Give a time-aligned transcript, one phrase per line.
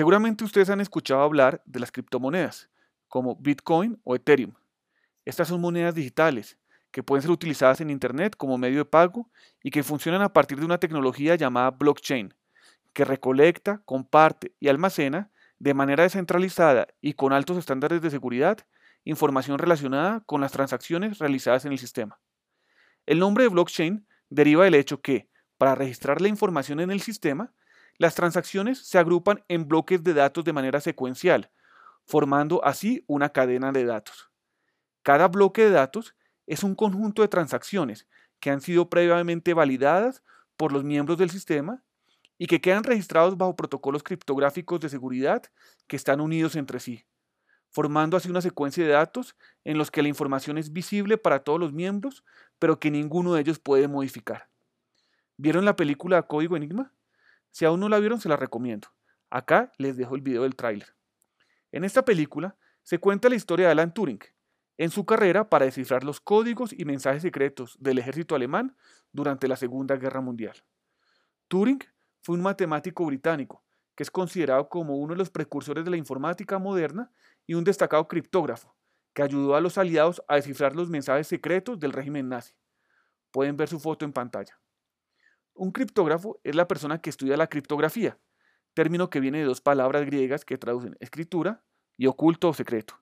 [0.00, 2.70] Seguramente ustedes han escuchado hablar de las criptomonedas,
[3.06, 4.54] como Bitcoin o Ethereum.
[5.26, 6.56] Estas son monedas digitales
[6.90, 9.28] que pueden ser utilizadas en Internet como medio de pago
[9.62, 12.32] y que funcionan a partir de una tecnología llamada blockchain,
[12.94, 18.56] que recolecta, comparte y almacena de manera descentralizada y con altos estándares de seguridad
[19.04, 22.18] información relacionada con las transacciones realizadas en el sistema.
[23.04, 25.28] El nombre de blockchain deriva del hecho que,
[25.58, 27.52] para registrar la información en el sistema,
[28.00, 31.50] las transacciones se agrupan en bloques de datos de manera secuencial,
[32.06, 34.30] formando así una cadena de datos.
[35.02, 36.16] Cada bloque de datos
[36.46, 38.08] es un conjunto de transacciones
[38.40, 40.22] que han sido previamente validadas
[40.56, 41.84] por los miembros del sistema
[42.38, 45.42] y que quedan registrados bajo protocolos criptográficos de seguridad
[45.86, 47.04] que están unidos entre sí,
[47.68, 51.60] formando así una secuencia de datos en los que la información es visible para todos
[51.60, 52.24] los miembros,
[52.58, 54.48] pero que ninguno de ellos puede modificar.
[55.36, 56.94] ¿Vieron la película Código Enigma?
[57.50, 58.88] Si aún no la vieron, se la recomiendo.
[59.30, 60.94] Acá les dejo el video del tráiler.
[61.72, 64.20] En esta película se cuenta la historia de Alan Turing,
[64.78, 68.76] en su carrera para descifrar los códigos y mensajes secretos del ejército alemán
[69.12, 70.64] durante la Segunda Guerra Mundial.
[71.48, 71.80] Turing
[72.22, 73.62] fue un matemático británico
[73.94, 77.12] que es considerado como uno de los precursores de la informática moderna
[77.46, 78.74] y un destacado criptógrafo
[79.12, 82.54] que ayudó a los aliados a descifrar los mensajes secretos del régimen nazi.
[83.30, 84.58] Pueden ver su foto en pantalla.
[85.60, 88.18] Un criptógrafo es la persona que estudia la criptografía,
[88.72, 91.62] término que viene de dos palabras griegas que traducen escritura
[91.98, 92.94] y oculto o secreto,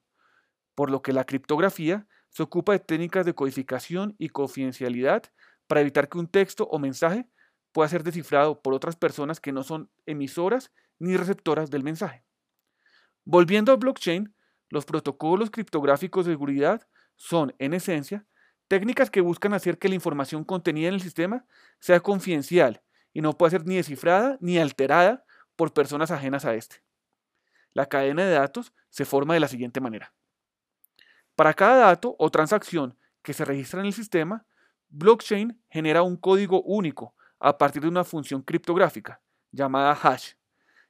[0.74, 5.22] por lo que la criptografía se ocupa de técnicas de codificación y confidencialidad
[5.68, 7.28] para evitar que un texto o mensaje
[7.70, 12.24] pueda ser descifrado por otras personas que no son emisoras ni receptoras del mensaje.
[13.24, 14.34] Volviendo al blockchain,
[14.68, 18.26] los protocolos criptográficos de seguridad son, en esencia,
[18.68, 21.44] técnicas que buscan hacer que la información contenida en el sistema
[21.80, 25.24] sea confidencial y no pueda ser ni descifrada ni alterada
[25.56, 26.82] por personas ajenas a este.
[27.72, 30.12] La cadena de datos se forma de la siguiente manera.
[31.34, 34.44] Para cada dato o transacción que se registra en el sistema,
[34.88, 39.20] blockchain genera un código único a partir de una función criptográfica
[39.52, 40.32] llamada hash,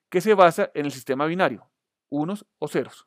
[0.08, 1.70] que se basa en el sistema binario,
[2.08, 3.06] unos o ceros.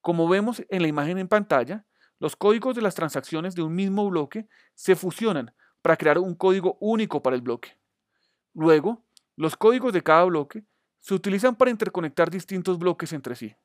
[0.00, 1.86] Como vemos en la imagen en pantalla,
[2.22, 4.46] los códigos de las transacciones de un mismo bloque
[4.76, 5.52] se fusionan
[5.82, 7.76] para crear un código único para el bloque.
[8.54, 9.02] Luego,
[9.34, 10.62] los códigos de cada bloque
[11.00, 13.56] se utilizan para interconectar distintos bloques entre sí.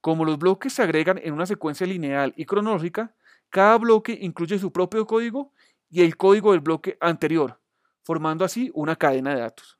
[0.00, 3.14] Como los bloques se agregan en una secuencia lineal y cronológica,
[3.50, 5.52] cada bloque incluye su propio código
[5.88, 7.60] y el código del bloque anterior,
[8.02, 9.78] formando así una cadena de datos.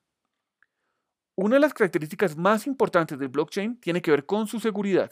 [1.34, 5.11] Una de las características más importantes del blockchain tiene que ver con su seguridad.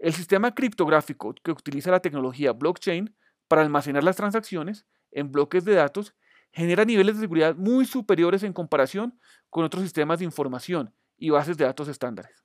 [0.00, 3.14] El sistema criptográfico que utiliza la tecnología blockchain
[3.46, 6.16] para almacenar las transacciones en bloques de datos
[6.52, 9.16] genera niveles de seguridad muy superiores en comparación
[9.48, 12.44] con otros sistemas de información y bases de datos estándares.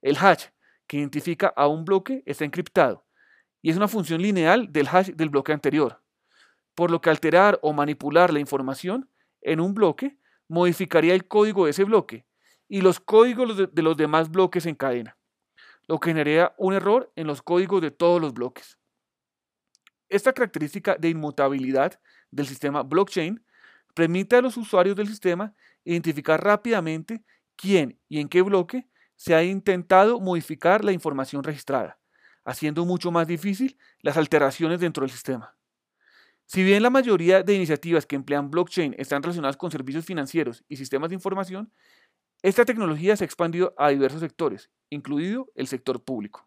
[0.00, 0.46] El hash,
[0.86, 3.04] que identifica a un bloque, está encriptado
[3.60, 6.02] y es una función lineal del hash del bloque anterior
[6.74, 9.08] por lo que alterar o manipular la información
[9.40, 12.26] en un bloque modificaría el código de ese bloque
[12.68, 15.16] y los códigos de los demás bloques en cadena,
[15.86, 18.78] lo que generaría un error en los códigos de todos los bloques.
[20.08, 21.98] Esta característica de inmutabilidad
[22.30, 23.44] del sistema blockchain
[23.94, 25.54] permite a los usuarios del sistema
[25.84, 27.24] identificar rápidamente
[27.56, 31.98] quién y en qué bloque se ha intentado modificar la información registrada,
[32.44, 35.56] haciendo mucho más difícil las alteraciones dentro del sistema.
[36.46, 40.76] Si bien la mayoría de iniciativas que emplean blockchain están relacionadas con servicios financieros y
[40.76, 41.72] sistemas de información,
[42.42, 46.46] esta tecnología se ha expandido a diversos sectores, incluido el sector público.